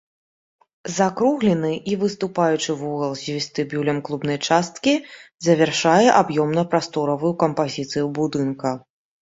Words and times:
Закруглены 0.99 1.71
і 1.91 1.97
выступаючы 2.03 2.75
вугал 2.79 3.13
з 3.23 3.35
вестыбюлем 3.37 3.99
клубнай 4.07 4.39
часткі 4.47 4.95
завяршае 5.51 6.07
аб'ёмна-прасторавую 6.23 7.33
кампазіцыю 7.45 8.05
будынка. 8.21 8.75